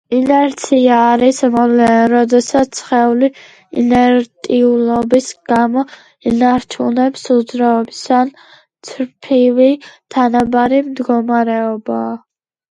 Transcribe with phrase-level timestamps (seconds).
[0.17, 3.29] ინერცია არის მოვლენა, როდესაც სხეული
[3.81, 5.83] ინერტიულობის გამო
[6.33, 8.33] ინარჩუნებს უძრაობის ან
[8.91, 9.69] წრპივი
[10.17, 12.11] თანაბარი მდგომარეობაა.